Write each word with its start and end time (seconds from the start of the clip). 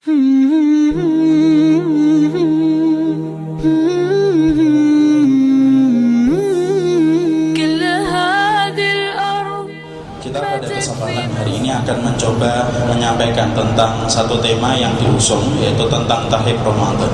Kita 0.00 0.16
pada 10.40 10.64
kesempatan 10.64 11.28
hari 11.36 11.52
ini 11.52 11.68
akan 11.68 12.00
mencoba 12.00 12.72
menyampaikan 12.88 13.52
tentang 13.52 14.08
satu 14.08 14.40
tema 14.40 14.72
yang 14.72 14.96
diusung 14.96 15.44
yaitu 15.60 15.84
tentang 15.84 16.24
tahib 16.32 16.56
Ramadan. 16.64 17.12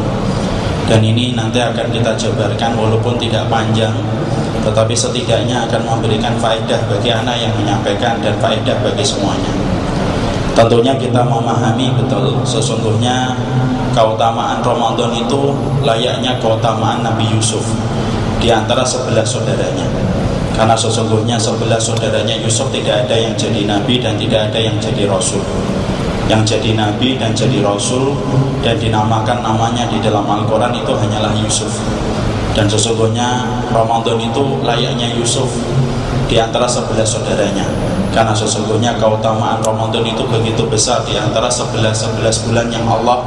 Dan 0.87 1.03
ini 1.03 1.34
nanti 1.34 1.59
akan 1.59 1.91
kita 1.91 2.14
jabarkan 2.14 2.79
walaupun 2.79 3.18
tidak 3.18 3.50
panjang 3.50 3.98
tetapi 4.62 4.95
setidaknya 4.95 5.66
akan 5.66 5.82
memberikan 5.91 6.39
faedah 6.39 6.79
bagi 6.87 7.11
anak 7.11 7.34
yang 7.34 7.50
menyampaikan 7.59 8.23
dan 8.23 8.39
faedah 8.39 8.79
bagi 8.79 9.03
semuanya. 9.03 9.66
Tentunya 10.57 10.96
kita 10.96 11.20
memahami 11.20 11.93
betul 12.00 12.32
sesungguhnya 12.41 13.36
keutamaan 13.93 14.64
Ramadan 14.64 15.12
itu 15.12 15.52
layaknya 15.84 16.41
keutamaan 16.41 17.05
Nabi 17.05 17.28
Yusuf 17.28 17.60
di 18.41 18.48
antara 18.48 18.80
sebelas 18.80 19.28
saudaranya. 19.28 19.84
Karena 20.56 20.73
sesungguhnya 20.73 21.37
sebelah 21.37 21.77
saudaranya 21.77 22.41
Yusuf 22.41 22.73
tidak 22.73 23.05
ada 23.05 23.12
yang 23.20 23.37
jadi 23.37 23.69
nabi 23.69 24.00
dan 24.00 24.16
tidak 24.16 24.48
ada 24.48 24.56
yang 24.56 24.80
jadi 24.80 25.05
rasul. 25.05 25.45
Yang 26.33 26.56
jadi 26.56 26.73
nabi 26.73 27.20
dan 27.20 27.36
jadi 27.36 27.61
rasul 27.61 28.16
dan 28.64 28.80
dinamakan 28.80 29.45
namanya 29.45 29.84
di 29.92 30.00
dalam 30.00 30.25
Al-Quran 30.25 30.73
itu 30.73 30.92
hanyalah 30.97 31.36
Yusuf. 31.36 31.69
Dan 32.56 32.65
sesungguhnya 32.65 33.45
Ramadan 33.69 34.16
itu 34.16 34.64
layaknya 34.64 35.12
Yusuf 35.12 35.52
di 36.24 36.41
antara 36.41 36.64
sebelah 36.64 37.05
saudaranya. 37.05 37.69
Karena 38.16 38.33
sesungguhnya 38.33 38.97
keutamaan 38.97 39.60
Ramadan 39.60 40.01
itu 40.09 40.24
begitu 40.24 40.64
besar 40.64 41.05
di 41.05 41.20
antara 41.20 41.52
sebelas-sebelas 41.52 42.48
bulan 42.48 42.73
yang 42.73 42.88
Allah 42.88 43.20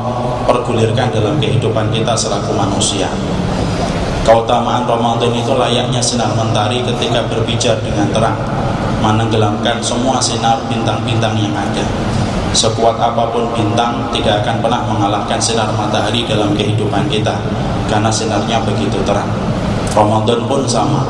pergulirkan 0.49 1.13
dalam 1.13 1.37
kehidupan 1.37 1.93
kita 1.93 2.17
selaku 2.17 2.57
manusia. 2.57 3.05
Keutamaan 4.25 4.89
Ramadan 4.89 5.29
itu 5.29 5.53
layaknya 5.53 6.01
sinar 6.01 6.33
mentari 6.33 6.81
ketika 6.85 7.25
berbicara 7.25 7.81
dengan 7.81 8.13
terang 8.13 8.37
Menenggelamkan 8.99 9.79
semua 9.81 10.19
sinar 10.21 10.59
bintang-bintang 10.69 11.33
yang 11.39 11.55
ada 11.55 11.81
Sekuat 12.53 12.99
apa 12.99 13.31
pun 13.31 13.49
bintang 13.57 14.11
tidak 14.13 14.43
akan 14.45 14.61
pernah 14.61 14.85
mengalahkan 14.85 15.39
sinar 15.41 15.71
matahari 15.73 16.27
dalam 16.29 16.53
kehidupan 16.53 17.09
kita 17.09 17.41
Karena 17.89 18.13
sinarnya 18.13 18.61
begitu 18.61 19.01
terang 19.03 19.27
Ramadan 19.97 20.45
pun 20.45 20.61
sama 20.69 21.03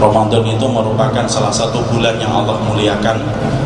Ramadan 0.00 0.42
itu 0.48 0.66
merupakan 0.66 1.28
salah 1.28 1.52
satu 1.52 1.84
bulan 1.92 2.16
yang 2.18 2.32
Allah 2.32 2.56
muliakan 2.64 3.20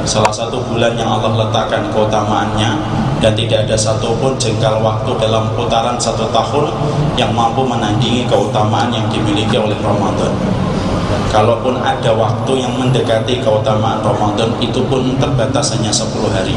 Salah 0.06 0.31
satu 0.31 0.62
bulan 0.70 0.94
yang 0.94 1.11
Allah 1.11 1.34
letakkan 1.34 1.91
keutamaannya 1.91 2.78
dan 3.19 3.34
tidak 3.34 3.67
ada 3.67 3.75
satupun 3.75 4.39
jengkal 4.39 4.78
waktu 4.78 5.11
dalam 5.19 5.50
putaran 5.59 5.98
satu 5.98 6.31
tahun 6.31 6.70
yang 7.19 7.34
mampu 7.34 7.67
menandingi 7.67 8.22
keutamaan 8.31 8.94
yang 8.94 9.03
dimiliki 9.11 9.59
oleh 9.59 9.75
Ramadan. 9.83 10.31
Kalaupun 11.34 11.83
ada 11.83 12.14
waktu 12.14 12.53
yang 12.55 12.70
mendekati 12.78 13.42
keutamaan 13.42 13.98
Ramadan 13.98 14.55
itu 14.62 14.78
pun 14.87 15.19
terbatas 15.19 15.75
hanya 15.75 15.91
10 15.91 16.06
hari. 16.31 16.55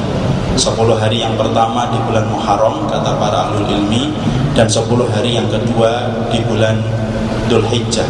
10 0.54 0.78
hari 0.94 1.26
yang 1.26 1.34
pertama 1.34 1.90
di 1.90 1.98
bulan 2.06 2.30
Muharram 2.30 2.86
kata 2.86 3.18
para 3.18 3.50
ahli 3.50 3.66
ilmi 3.66 4.14
dan 4.54 4.68
10 4.70 4.86
hari 5.10 5.38
yang 5.38 5.48
kedua 5.50 6.10
di 6.30 6.40
bulan 6.46 6.80
Dhul 7.50 7.66
Hijjah 7.66 8.06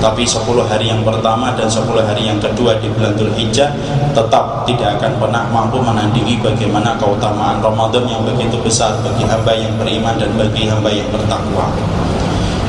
tapi 0.00 0.24
10 0.24 0.40
hari 0.64 0.88
yang 0.88 1.04
pertama 1.04 1.52
dan 1.52 1.68
10 1.68 1.84
hari 2.00 2.24
yang 2.24 2.40
kedua 2.40 2.80
di 2.80 2.88
bulan 2.88 3.12
Dhul 3.14 3.32
Hijjah 3.36 3.68
tetap 4.16 4.64
tidak 4.64 4.96
akan 4.96 5.12
pernah 5.20 5.44
mampu 5.52 5.76
menandingi 5.76 6.40
bagaimana 6.40 6.96
keutamaan 6.96 7.60
Ramadan 7.60 8.08
yang 8.08 8.24
begitu 8.24 8.56
besar 8.64 8.96
bagi 9.04 9.28
hamba 9.28 9.52
yang 9.52 9.76
beriman 9.76 10.16
dan 10.16 10.32
bagi 10.40 10.64
hamba 10.66 10.88
yang 10.88 11.06
bertakwa 11.12 11.68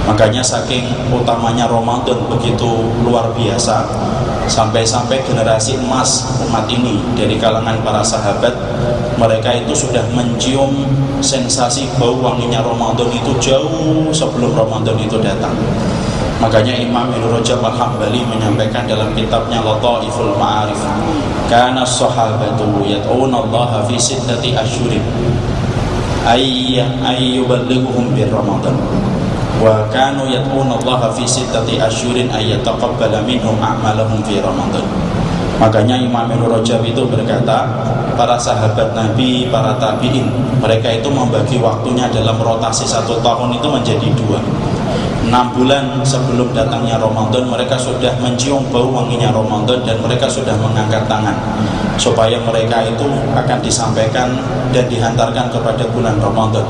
makanya 0.05 0.41
saking 0.41 0.89
utamanya 1.13 1.69
Ramadan 1.69 2.17
begitu 2.27 2.89
luar 3.05 3.29
biasa 3.37 3.85
sampai-sampai 4.49 5.21
generasi 5.23 5.77
emas 5.77 6.41
umat 6.49 6.65
ini 6.67 6.99
dari 7.13 7.37
kalangan 7.37 7.79
para 7.85 8.01
sahabat 8.01 8.51
mereka 9.15 9.53
itu 9.53 9.73
sudah 9.77 10.01
mencium 10.17 10.89
sensasi 11.21 11.85
bau 12.01 12.17
wanginya 12.17 12.65
Ramadan 12.65 13.07
itu 13.13 13.31
jauh 13.37 14.09
sebelum 14.09 14.57
Ramadan 14.57 14.97
itu 14.97 15.21
datang. 15.21 15.53
Makanya 16.41 16.73
Imam 16.73 17.13
Ibn 17.13 17.37
Rajab 17.37 17.61
Al-Hambali 17.61 18.25
menyampaikan 18.25 18.89
dalam 18.89 19.13
kitabnya 19.13 19.61
Lataiful 19.61 20.33
Ma'arif 20.41 20.81
Kana 21.45 21.85
sahabatu 21.85 22.81
yad'una 22.81 23.45
Allah 23.45 23.85
fi 23.85 23.93
sittati 24.01 24.57
asyurin 24.57 25.05
ayyuballighuhum 26.25 28.17
bir 28.17 28.33
Ramadan 28.33 28.73
wa 29.59 29.83
kanu 29.91 30.31
yad'una 30.31 30.79
Allah 30.79 31.11
fi 31.11 31.27
sittati 31.27 31.81
asyurin 31.81 32.31
ayyataqabbala 32.31 33.25
minhum 33.27 33.59
a'malahum 33.59 34.23
fi 34.23 34.39
Ramadan. 34.39 34.85
Makanya 35.61 35.93
Imam 35.93 36.25
Ibn 36.25 36.57
Rajab 36.57 36.81
itu 36.81 37.05
berkata 37.05 37.69
Para 38.17 38.33
sahabat 38.33 38.97
Nabi, 38.97 39.45
para 39.53 39.77
tabi'in 39.77 40.25
Mereka 40.57 40.89
itu 40.89 41.09
membagi 41.13 41.61
waktunya 41.61 42.09
dalam 42.09 42.41
rotasi 42.41 42.81
satu 42.89 43.21
tahun 43.21 43.53
itu 43.61 43.69
menjadi 43.69 44.09
dua 44.17 44.41
enam 45.27 45.53
bulan 45.53 46.01
sebelum 46.01 46.49
datangnya 46.55 46.97
Ramadan 46.97 47.45
mereka 47.45 47.77
sudah 47.77 48.09
mencium 48.17 48.65
bau 48.73 48.89
wanginya 48.89 49.29
Ramadan 49.29 49.85
dan 49.85 49.97
mereka 50.01 50.25
sudah 50.25 50.57
mengangkat 50.57 51.05
tangan. 51.05 51.35
Supaya 52.01 52.41
mereka 52.41 52.81
itu 52.81 53.05
akan 53.37 53.59
disampaikan 53.61 54.33
dan 54.73 54.89
dihantarkan 54.89 55.53
kepada 55.53 55.85
bulan 55.93 56.17
Ramadan. 56.17 56.65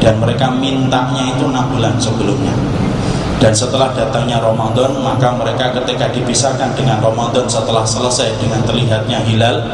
Dan 0.00 0.16
mereka 0.16 0.48
mintanya 0.48 1.28
itu 1.28 1.44
enam 1.44 1.68
bulan 1.68 1.92
sebelumnya 2.00 2.56
dan 3.40 3.56
setelah 3.56 3.88
datangnya 3.96 4.36
Ramadan 4.44 5.00
maka 5.00 5.32
mereka 5.32 5.72
ketika 5.80 6.12
dipisahkan 6.12 6.76
dengan 6.76 7.00
Ramadan 7.00 7.48
setelah 7.48 7.82
selesai 7.88 8.36
dengan 8.36 8.60
terlihatnya 8.68 9.24
hilal 9.24 9.64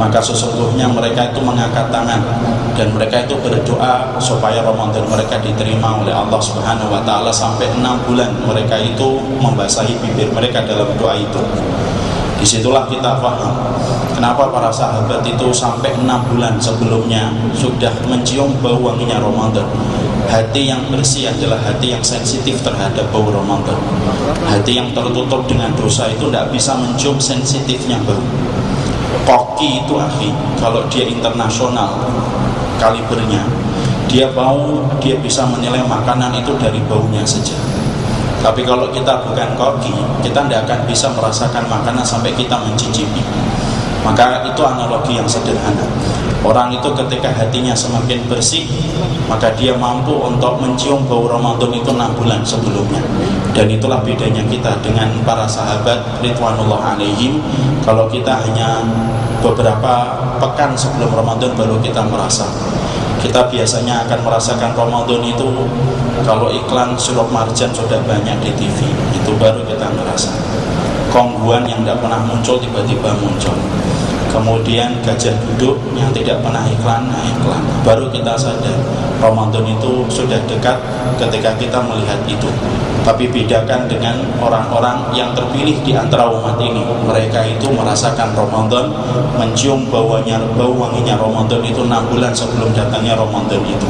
maka 0.00 0.16
sesungguhnya 0.16 0.88
mereka 0.88 1.28
itu 1.28 1.44
mengangkat 1.44 1.92
tangan. 1.92 2.24
Dan 2.72 2.96
mereka 2.96 3.28
itu 3.28 3.36
berdoa 3.36 4.16
supaya 4.16 4.64
Ramadan 4.64 5.04
mereka 5.04 5.36
diterima 5.44 6.00
oleh 6.00 6.16
Allah 6.16 6.40
Subhanahu 6.40 6.88
wa 6.88 7.04
taala 7.04 7.28
sampai 7.28 7.68
enam 7.76 8.00
bulan 8.08 8.32
mereka 8.48 8.80
itu 8.80 9.20
membasahi 9.36 10.00
bibir 10.00 10.32
mereka 10.32 10.64
dalam 10.64 10.88
doa 10.96 11.12
itu. 11.12 11.42
Di 12.40 12.46
situlah 12.48 12.88
kita 12.88 13.20
paham 13.20 13.52
kenapa 14.16 14.48
para 14.48 14.72
sahabat 14.72 15.20
itu 15.28 15.52
sampai 15.52 15.92
enam 15.92 16.24
bulan 16.32 16.56
sebelumnya 16.56 17.28
sudah 17.52 17.92
mencium 18.08 18.56
bau 18.64 18.80
wanginya 18.80 19.20
Ramadan 19.20 19.68
hati 20.30 20.70
yang 20.70 20.86
bersih 20.86 21.26
adalah 21.26 21.58
hati 21.58 21.90
yang 21.90 22.04
sensitif 22.06 22.62
terhadap 22.62 23.10
bau 23.10 23.26
Ramadan. 23.26 23.76
Hati 24.46 24.78
yang 24.78 24.94
tertutup 24.94 25.50
dengan 25.50 25.74
dosa 25.74 26.06
itu 26.06 26.30
tidak 26.30 26.54
bisa 26.54 26.78
mencium 26.78 27.18
sensitifnya 27.18 27.98
bau 28.06 28.22
koki 29.30 29.84
itu 29.84 29.94
akhi 29.94 30.30
kalau 30.58 30.82
dia 30.90 31.06
internasional 31.06 32.02
kalibernya 32.82 33.44
dia 34.10 34.26
bau 34.34 34.82
dia 34.98 35.14
bisa 35.22 35.46
menilai 35.46 35.86
makanan 35.86 36.34
itu 36.34 36.50
dari 36.58 36.82
baunya 36.90 37.22
saja. 37.22 37.54
Tapi 38.40 38.64
kalau 38.66 38.90
kita 38.90 39.22
bukan 39.22 39.54
koki 39.54 39.94
kita 40.26 40.42
tidak 40.48 40.66
akan 40.66 40.80
bisa 40.88 41.06
merasakan 41.14 41.62
makanan 41.70 42.02
sampai 42.02 42.34
kita 42.34 42.58
mencicipi. 42.58 43.22
Maka 44.00 44.48
itu 44.48 44.64
analogi 44.64 45.14
yang 45.14 45.28
sederhana 45.28 45.84
Orang 46.40 46.72
itu 46.72 46.88
ketika 46.96 47.28
hatinya 47.36 47.76
semakin 47.76 48.24
bersih 48.24 48.64
Maka 49.30 49.54
dia 49.54 49.76
mampu 49.78 50.10
untuk 50.10 50.58
mencium 50.58 51.06
bau 51.06 51.30
Ramadan 51.30 51.70
itu 51.70 51.94
6 51.94 52.18
bulan 52.18 52.42
sebelumnya. 52.42 52.98
Dan 53.54 53.70
itulah 53.70 54.02
bedanya 54.02 54.42
kita 54.50 54.74
dengan 54.82 55.06
para 55.22 55.46
sahabat 55.46 56.02
Ridwanullah 56.18 56.98
alaihim. 56.98 57.38
Kalau 57.86 58.10
kita 58.10 58.42
hanya 58.42 58.82
beberapa 59.38 60.18
pekan 60.42 60.74
sebelum 60.74 61.14
Ramadan 61.14 61.54
baru 61.54 61.78
kita 61.78 62.02
merasa. 62.10 62.50
Kita 63.22 63.46
biasanya 63.46 64.02
akan 64.10 64.18
merasakan 64.26 64.74
Ramadan 64.74 65.22
itu 65.22 65.46
kalau 66.26 66.50
iklan 66.50 66.98
sirup 66.98 67.30
marjan 67.30 67.70
sudah 67.70 68.02
banyak 68.02 68.34
di 68.42 68.50
TV 68.58 68.82
itu 69.14 69.30
baru 69.38 69.62
kita 69.62 69.94
merasa. 69.94 70.34
Kongguan 71.14 71.70
yang 71.70 71.86
tidak 71.86 72.02
pernah 72.02 72.18
muncul 72.26 72.58
tiba-tiba 72.58 73.14
muncul 73.22 73.54
kemudian 74.30 74.94
gajah 75.02 75.34
duduk 75.44 75.76
yang 75.98 76.08
tidak 76.14 76.38
pernah 76.40 76.62
iklan 76.70 77.10
nah 77.10 77.20
iklan. 77.26 77.62
Baru 77.82 78.06
kita 78.14 78.38
sadar 78.38 78.78
Ramadan 79.18 79.66
itu 79.66 80.06
sudah 80.08 80.38
dekat 80.46 80.78
ketika 81.18 81.50
kita 81.58 81.78
melihat 81.82 82.18
itu. 82.24 82.48
Tapi 83.00 83.26
bedakan 83.32 83.88
dengan 83.88 84.20
orang-orang 84.38 85.08
yang 85.16 85.32
terpilih 85.34 85.76
di 85.82 85.92
antara 85.96 86.30
umat 86.30 86.56
ini. 86.60 86.84
Mereka 87.04 87.58
itu 87.58 87.66
merasakan 87.72 88.32
Ramadan 88.36 88.92
mencium 89.36 89.88
baunya 89.90 90.38
bau 90.54 90.72
wanginya 90.72 91.18
Ramadan 91.18 91.60
itu 91.64 91.82
6 91.84 92.10
bulan 92.12 92.32
sebelum 92.32 92.70
datangnya 92.72 93.18
Ramadan 93.18 93.60
itu. 93.66 93.88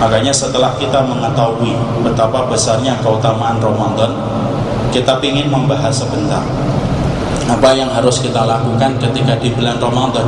Makanya 0.00 0.32
setelah 0.32 0.72
kita 0.80 1.04
mengetahui 1.04 1.76
betapa 2.02 2.48
besarnya 2.48 2.96
keutamaan 3.04 3.60
Ramadan 3.60 4.16
kita 4.90 5.22
ingin 5.22 5.46
membahas 5.46 6.02
sebentar 6.02 6.42
apa 7.50 7.74
yang 7.74 7.90
harus 7.90 8.22
kita 8.22 8.46
lakukan 8.46 8.94
ketika 9.02 9.34
di 9.42 9.50
bulan 9.50 9.74
Ramadan 9.82 10.26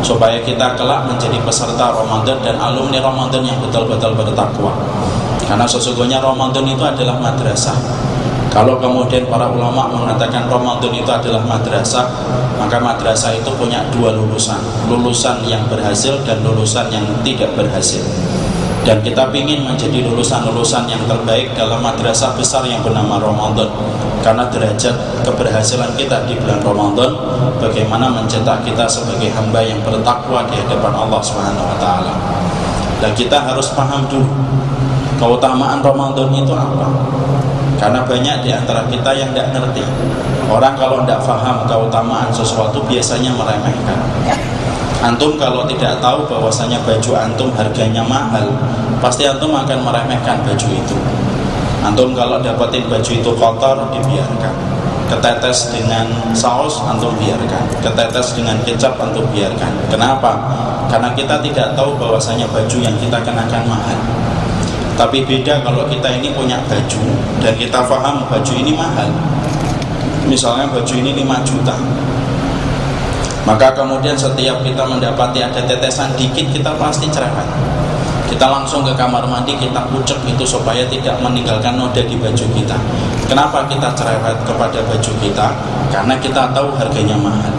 supaya 0.00 0.40
kita 0.40 0.76
kelak 0.80 1.04
menjadi 1.04 1.36
peserta 1.44 1.92
Ramadan 1.92 2.40
dan 2.40 2.56
alumni 2.56 3.04
Ramadan 3.04 3.44
yang 3.44 3.60
betul-betul 3.60 4.16
bertakwa 4.16 4.72
karena 5.44 5.68
sesungguhnya 5.68 6.24
Ramadan 6.24 6.64
itu 6.64 6.80
adalah 6.80 7.20
madrasah 7.20 7.76
kalau 8.54 8.78
kemudian 8.78 9.26
para 9.26 9.50
ulama 9.50 9.90
mengatakan 9.90 10.46
Ramadan 10.46 10.94
itu 10.94 11.10
adalah 11.10 11.42
madrasah, 11.42 12.06
maka 12.54 12.78
madrasah 12.78 13.34
itu 13.34 13.50
punya 13.58 13.82
dua 13.90 14.14
lulusan, 14.14 14.62
lulusan 14.86 15.42
yang 15.42 15.66
berhasil 15.66 16.22
dan 16.22 16.38
lulusan 16.46 16.86
yang 16.94 17.02
tidak 17.26 17.50
berhasil. 17.58 17.98
Dan 18.86 19.02
kita 19.02 19.26
ingin 19.34 19.66
menjadi 19.66 20.06
lulusan-lulusan 20.06 20.86
yang 20.86 21.02
terbaik 21.10 21.50
dalam 21.58 21.82
madrasah 21.82 22.30
besar 22.38 22.62
yang 22.70 22.78
bernama 22.86 23.18
Ramadan. 23.18 23.74
Karena 24.24 24.48
derajat 24.48 25.20
keberhasilan 25.20 25.92
kita 26.00 26.24
di 26.24 26.32
bulan 26.40 26.64
Ramadan 26.64 27.12
bagaimana 27.60 28.08
mencetak 28.08 28.64
kita 28.64 28.88
sebagai 28.88 29.28
hamba 29.36 29.60
yang 29.60 29.84
bertakwa 29.84 30.48
di 30.48 30.56
hadapan 30.64 30.96
Allah 30.96 31.20
Subhanahu 31.20 31.68
wa 31.68 31.76
taala. 31.76 32.16
Dan 33.04 33.12
kita 33.12 33.44
harus 33.44 33.76
paham 33.76 34.08
dulu 34.08 34.24
keutamaan 35.20 35.84
Ramadan 35.84 36.32
itu 36.32 36.56
apa? 36.56 36.88
Karena 37.76 38.00
banyak 38.00 38.36
di 38.40 38.50
antara 38.54 38.88
kita 38.88 39.12
yang 39.12 39.36
tidak 39.36 39.60
ngerti. 39.60 39.84
Orang 40.48 40.72
kalau 40.80 41.04
tidak 41.04 41.20
faham 41.20 41.68
keutamaan 41.68 42.32
sesuatu 42.32 42.80
biasanya 42.88 43.28
meremehkan. 43.36 43.98
Antum 45.04 45.36
kalau 45.36 45.68
tidak 45.68 46.00
tahu 46.00 46.24
bahwasanya 46.24 46.80
baju 46.80 47.12
antum 47.12 47.52
harganya 47.52 48.00
mahal, 48.00 48.48
pasti 49.04 49.28
antum 49.28 49.52
akan 49.52 49.84
meremehkan 49.84 50.40
baju 50.48 50.68
itu. 50.72 50.96
Antum 51.84 52.16
kalau 52.16 52.40
dapetin 52.40 52.88
baju 52.88 53.12
itu 53.12 53.30
kotor, 53.36 53.76
dibiarkan. 53.92 54.54
Ketetes 55.04 55.68
dengan 55.68 56.08
saus, 56.32 56.80
antum 56.80 57.12
biarkan. 57.20 57.68
Ketetes 57.84 58.32
dengan 58.32 58.56
kecap, 58.64 58.96
antum 58.96 59.28
biarkan. 59.28 59.68
Kenapa? 59.92 60.32
Karena 60.88 61.12
kita 61.12 61.44
tidak 61.44 61.76
tahu 61.76 61.92
bahwasanya 62.00 62.48
baju 62.48 62.78
yang 62.80 62.96
kita 62.96 63.20
kenakan 63.20 63.68
mahal. 63.68 63.98
Tapi 64.96 65.28
beda 65.28 65.60
kalau 65.60 65.84
kita 65.90 66.08
ini 66.08 66.32
punya 66.32 66.56
baju 66.64 67.02
dan 67.44 67.52
kita 67.58 67.82
paham 67.84 68.24
baju 68.32 68.52
ini 68.56 68.72
mahal. 68.72 69.10
Misalnya 70.24 70.70
baju 70.72 70.94
ini 70.96 71.12
5 71.20 71.44
juta. 71.44 71.76
Maka 73.44 73.76
kemudian 73.76 74.16
setiap 74.16 74.64
kita 74.64 74.88
mendapati 74.88 75.44
ada 75.44 75.60
tetesan 75.60 76.16
dikit 76.16 76.48
kita 76.48 76.72
pasti 76.80 77.12
cerewet. 77.12 77.44
Kita 78.34 78.50
langsung 78.50 78.82
ke 78.82 78.90
kamar 78.98 79.22
mandi 79.30 79.54
kita 79.54 79.86
pucuk 79.94 80.18
itu 80.26 80.42
supaya 80.42 80.82
tidak 80.90 81.22
meninggalkan 81.22 81.78
noda 81.78 82.02
di 82.02 82.18
baju 82.18 82.46
kita. 82.50 82.74
Kenapa 83.30 83.62
kita 83.70 83.94
cerewet 83.94 84.42
kepada 84.42 84.82
baju 84.82 85.12
kita? 85.22 85.54
Karena 85.94 86.18
kita 86.18 86.50
tahu 86.50 86.74
harganya 86.74 87.14
mahal. 87.14 87.54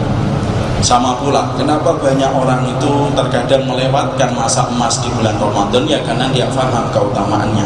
Sama 0.84 1.16
pula, 1.16 1.48
kenapa 1.56 1.96
banyak 1.96 2.28
orang 2.28 2.68
itu 2.68 3.08
terkadang 3.16 3.64
melewatkan 3.64 4.36
masa 4.36 4.68
emas 4.68 5.00
di 5.00 5.08
bulan 5.16 5.40
Ramadan 5.40 5.88
ya 5.88 5.96
karena 6.04 6.28
dia 6.28 6.44
faham 6.52 6.92
keutamaannya. 6.92 7.64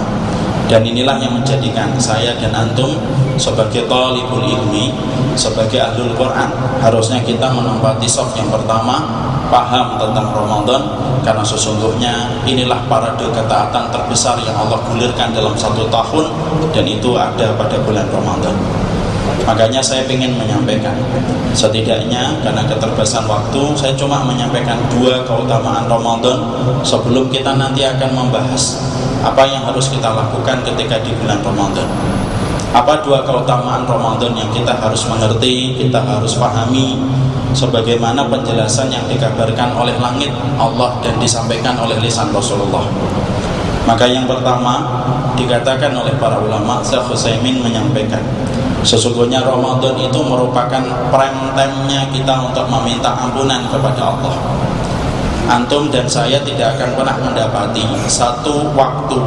Dan 0.71 0.87
inilah 0.87 1.19
yang 1.19 1.35
menjadikan 1.35 1.91
saya 1.99 2.39
dan 2.39 2.55
antum 2.55 2.95
sebagai 3.35 3.91
talibul 3.91 4.47
ilmi, 4.47 4.95
sebagai 5.35 5.83
ahlul 5.83 6.15
Quran, 6.15 6.47
harusnya 6.79 7.19
kita 7.27 7.51
menempati 7.51 8.07
soft 8.07 8.39
yang 8.39 8.47
pertama, 8.55 9.03
paham 9.51 9.99
tentang 9.99 10.31
Ramadan 10.31 10.83
karena 11.21 11.45
sesungguhnya 11.45 12.41
inilah 12.47 12.81
parade 12.87 13.27
ketaatan 13.29 13.91
terbesar 13.93 14.39
yang 14.47 14.57
Allah 14.57 14.81
gulirkan 14.89 15.35
dalam 15.35 15.53
satu 15.59 15.91
tahun 15.91 16.31
dan 16.73 16.87
itu 16.87 17.13
ada 17.19 17.53
pada 17.59 17.77
bulan 17.83 18.07
Ramadan. 18.09 18.55
Makanya 19.45 19.81
saya 19.81 20.05
ingin 20.05 20.37
menyampaikan 20.37 20.93
Setidaknya 21.57 22.39
karena 22.45 22.61
keterbatasan 22.67 23.25
waktu 23.25 23.63
Saya 23.73 23.97
cuma 23.97 24.21
menyampaikan 24.27 24.77
dua 24.93 25.25
keutamaan 25.25 25.89
Ramadan 25.89 26.45
Sebelum 26.85 27.33
kita 27.33 27.57
nanti 27.57 27.87
akan 27.87 28.11
membahas 28.15 28.79
Apa 29.25 29.49
yang 29.49 29.65
harus 29.65 29.89
kita 29.89 30.13
lakukan 30.13 30.61
ketika 30.67 31.01
di 31.01 31.15
bulan 31.19 31.41
Ramadan 31.41 31.89
Apa 32.77 33.01
dua 33.03 33.25
keutamaan 33.25 33.89
Ramadan 33.89 34.37
yang 34.37 34.51
kita 34.53 34.77
harus 34.77 35.09
mengerti 35.09 35.79
Kita 35.79 35.99
harus 36.05 36.37
pahami 36.37 37.01
Sebagaimana 37.51 38.31
penjelasan 38.31 38.89
yang 38.95 39.03
dikabarkan 39.11 39.75
oleh 39.75 39.95
langit 39.99 40.31
Allah 40.55 40.95
Dan 41.03 41.19
disampaikan 41.19 41.75
oleh 41.83 41.99
lisan 41.99 42.31
Rasulullah. 42.31 42.87
Maka 43.89 44.07
yang 44.07 44.29
pertama 44.29 44.87
dikatakan 45.35 45.91
oleh 45.97 46.15
para 46.21 46.39
ulama 46.39 46.79
Syekh 46.85 47.11
Husaymin 47.11 47.65
menyampaikan 47.65 48.23
Sesungguhnya 48.81 49.45
Ramadan 49.45 49.93
itu 50.01 50.21
merupakan 50.25 50.81
prime 51.13 51.41
time-nya 51.53 52.01
kita 52.17 52.33
untuk 52.49 52.65
meminta 52.65 53.13
ampunan 53.13 53.61
kepada 53.69 54.17
Allah. 54.17 54.35
Antum 55.53 55.93
dan 55.93 56.09
saya 56.09 56.41
tidak 56.41 56.79
akan 56.79 56.97
pernah 56.97 57.17
mendapati 57.21 57.85
satu 58.09 58.73
waktu 58.73 59.21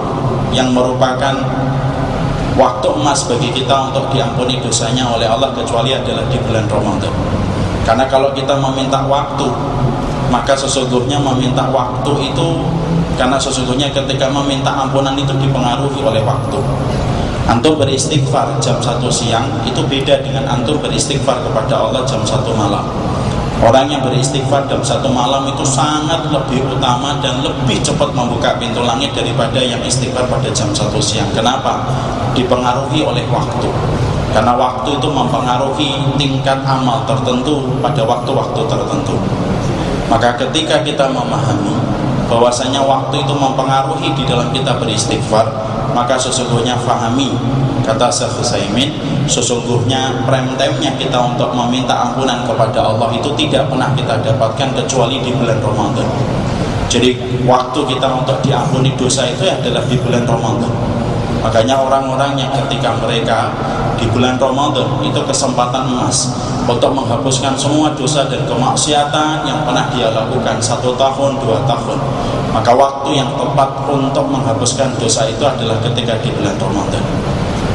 yang 0.55 0.73
merupakan 0.73 1.37
waktu 2.57 2.87
emas 2.97 3.29
bagi 3.29 3.53
kita 3.53 3.93
untuk 3.93 4.09
diampuni 4.09 4.57
dosanya 4.57 5.05
oleh 5.09 5.29
Allah 5.29 5.53
kecuali 5.53 5.93
adalah 5.93 6.25
di 6.29 6.37
bulan 6.41 6.65
Ramadan 6.69 7.13
Karena 7.83 8.07
kalau 8.07 8.31
kita 8.31 8.55
meminta 8.59 9.03
waktu 9.05 9.47
maka 10.33 10.57
sesungguhnya 10.57 11.21
meminta 11.21 11.69
waktu 11.69 12.33
itu 12.33 12.49
karena 13.13 13.37
sesungguhnya 13.37 13.93
ketika 13.93 14.25
meminta 14.33 14.73
ampunan 14.73 15.13
itu 15.13 15.29
dipengaruhi 15.37 16.01
oleh 16.01 16.25
waktu. 16.25 16.57
Antum 17.45 17.77
beristighfar 17.77 18.57
jam 18.57 18.81
1 18.81 18.97
siang 19.13 19.45
itu 19.67 19.83
beda 19.85 20.25
dengan 20.25 20.49
antum 20.49 20.81
beristighfar 20.81 21.37
kepada 21.45 21.85
Allah 21.85 22.01
jam 22.07 22.25
1 22.25 22.41
malam. 22.55 22.81
Orang 23.61 23.91
yang 23.91 24.01
beristighfar 24.01 24.65
jam 24.65 24.81
1 24.81 25.05
malam 25.11 25.45
itu 25.45 25.61
sangat 25.61 26.25
lebih 26.33 26.65
utama 26.65 27.19
dan 27.21 27.45
lebih 27.45 27.77
cepat 27.85 28.09
membuka 28.15 28.57
pintu 28.57 28.81
langit 28.81 29.13
daripada 29.13 29.61
yang 29.61 29.79
istighfar 29.85 30.25
pada 30.25 30.49
jam 30.49 30.71
1 30.73 30.97
siang. 30.97 31.29
Kenapa? 31.35 31.83
Dipengaruhi 32.33 33.05
oleh 33.05 33.21
waktu 33.29 33.69
Karena 34.33 34.57
waktu 34.57 34.97
itu 34.97 35.07
mempengaruhi 35.13 36.17
tingkat 36.17 36.65
amal 36.65 37.05
tertentu 37.05 37.69
pada 37.85 38.01
waktu-waktu 38.01 38.65
tertentu. 38.65 39.15
Maka 40.09 40.33
ketika 40.41 40.81
kita 40.81 41.05
memahami 41.05 41.77
bahwasanya 42.25 42.81
waktu 42.81 43.21
itu 43.21 43.33
mempengaruhi 43.37 44.09
di 44.17 44.25
dalam 44.25 44.49
kita 44.49 44.73
beristighfar 44.81 45.45
maka 45.93 46.17
sesungguhnya 46.17 46.73
fahami 46.81 47.29
kata 47.85 48.09
Syekh 48.09 48.41
Husaymin 48.41 48.89
sesungguhnya 49.29 50.25
prime 50.25 50.57
time-nya 50.57 50.97
kita 50.97 51.19
untuk 51.21 51.53
meminta 51.53 51.93
ampunan 52.09 52.41
kepada 52.49 52.81
Allah 52.81 53.13
itu 53.13 53.29
tidak 53.37 53.69
pernah 53.69 53.93
kita 53.93 54.17
dapatkan 54.25 54.69
kecuali 54.73 55.21
di 55.21 55.31
bulan 55.31 55.61
Ramadan. 55.61 56.07
Jadi 56.89 57.15
waktu 57.45 57.79
kita 57.85 58.07
untuk 58.09 58.37
diampuni 58.41 58.93
dosa 58.97 59.29
itu 59.29 59.45
adalah 59.45 59.85
di 59.85 59.97
bulan 60.01 60.25
Ramadan 60.25 60.71
Makanya 61.43 61.75
orang-orang 61.75 62.39
yang 62.39 62.51
ketika 62.55 62.95
mereka 63.03 63.51
di 63.99 64.07
bulan 64.07 64.39
Ramadan 64.39 64.87
itu 65.03 65.19
kesempatan 65.27 65.91
emas 65.91 66.31
untuk 66.63 66.95
menghapuskan 66.95 67.59
semua 67.59 67.91
dosa 67.91 68.23
dan 68.31 68.47
kemaksiatan 68.47 69.43
yang 69.43 69.59
pernah 69.67 69.91
dia 69.91 70.07
lakukan 70.15 70.63
satu 70.63 70.95
tahun, 70.95 71.35
dua 71.43 71.59
tahun. 71.67 71.99
Maka 72.55 72.71
waktu 72.71 73.19
yang 73.19 73.27
tepat 73.35 73.69
untuk 73.91 74.23
menghapuskan 74.31 74.95
dosa 74.95 75.27
itu 75.27 75.43
adalah 75.43 75.75
ketika 75.83 76.15
di 76.23 76.31
bulan 76.31 76.55
Ramadan. 76.55 77.03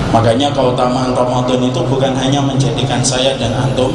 Makanya 0.09 0.49
keutamaan 0.57 1.13
Ramadan 1.13 1.61
itu 1.61 1.85
bukan 1.85 2.17
hanya 2.17 2.41
menjadikan 2.41 3.05
saya 3.05 3.37
dan 3.37 3.53
antum 3.53 3.93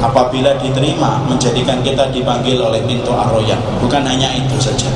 apabila 0.00 0.56
diterima 0.56 1.20
menjadikan 1.28 1.84
kita 1.84 2.08
dipanggil 2.08 2.56
oleh 2.56 2.80
pintu 2.88 3.12
arroyan. 3.12 3.60
Bukan 3.84 4.00
hanya 4.00 4.32
itu 4.32 4.56
saja 4.56 4.88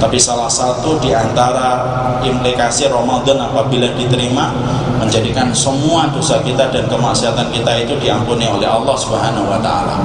tapi 0.00 0.16
salah 0.16 0.48
satu 0.48 0.96
di 0.98 1.12
antara 1.12 1.84
implikasi 2.24 2.88
Ramadan 2.88 3.36
apabila 3.36 3.92
diterima 3.92 4.48
menjadikan 4.96 5.52
semua 5.52 6.08
dosa 6.08 6.40
kita 6.40 6.72
dan 6.72 6.88
kemaksiatan 6.88 7.52
kita 7.52 7.84
itu 7.84 7.94
diampuni 8.00 8.48
oleh 8.48 8.66
Allah 8.66 8.96
Subhanahu 8.96 9.44
wa 9.44 9.60
taala. 9.60 9.96